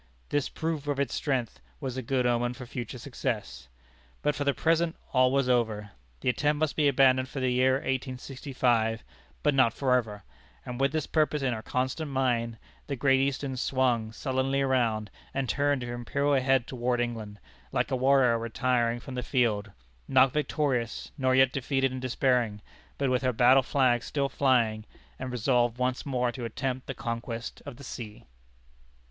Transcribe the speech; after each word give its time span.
_This 0.29 0.49
proof 0.49 0.87
of 0.87 0.99
its 0.99 1.13
strength 1.13 1.59
was 1.79 1.95
a 1.95 2.01
good 2.01 2.25
omen 2.25 2.55
for 2.55 2.65
future 2.65 2.97
success. 2.97 3.69
But 4.23 4.33
for 4.33 4.43
the 4.43 4.51
present 4.55 4.95
all 5.13 5.31
was 5.31 5.47
over. 5.47 5.91
The 6.21 6.29
attempt 6.29 6.59
must 6.59 6.75
be 6.75 6.87
abandoned 6.87 7.29
for 7.29 7.39
the 7.39 7.51
year 7.51 7.73
1865, 7.73 9.03
but 9.43 9.53
not 9.53 9.73
for 9.73 9.93
ever; 9.93 10.23
and 10.65 10.81
with 10.81 10.91
this 10.91 11.05
purpose 11.05 11.43
in 11.43 11.53
her 11.53 11.61
constant 11.61 12.09
mind, 12.09 12.57
the 12.87 12.95
Great 12.95 13.19
Eastern 13.19 13.55
swung 13.57 14.11
sullenly 14.11 14.59
around, 14.61 15.11
and 15.35 15.47
turned 15.47 15.83
her 15.83 15.93
imperial 15.93 16.43
head 16.43 16.65
toward 16.65 16.99
England, 16.99 17.39
like 17.71 17.91
a 17.91 17.95
warrior 17.95 18.39
retiring 18.39 18.99
from 18.99 19.13
the 19.13 19.21
field 19.21 19.71
not 20.07 20.33
victorious, 20.33 21.11
nor 21.15 21.35
yet 21.35 21.53
defeated 21.53 21.91
and 21.91 22.01
despairing, 22.01 22.63
but 22.97 23.11
with 23.11 23.21
her 23.21 23.31
battle 23.33 23.61
flag 23.61 24.01
still 24.01 24.29
flying, 24.29 24.83
and 25.19 25.31
resolved 25.31 25.77
once 25.77 26.07
more 26.07 26.31
to 26.31 26.43
attempt 26.43 26.87
the 26.87 26.95
conquest 26.95 27.61
of 27.67 27.75
the 27.75 27.83
sea. 27.83 28.25